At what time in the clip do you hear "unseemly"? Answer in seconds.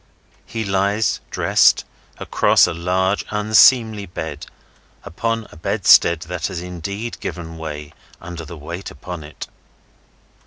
3.29-4.07